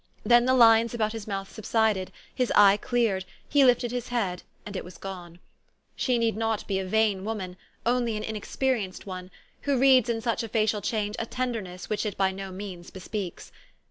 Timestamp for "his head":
3.91-4.41